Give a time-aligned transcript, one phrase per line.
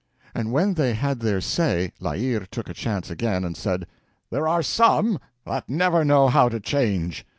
[0.33, 3.85] And when they had said their say, La Hire took a chance again, and said:
[4.31, 7.23] "There are some that never know how to change.